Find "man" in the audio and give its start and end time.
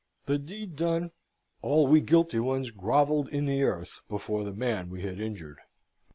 4.51-4.89